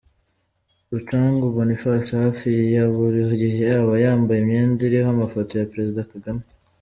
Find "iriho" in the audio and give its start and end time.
4.87-5.09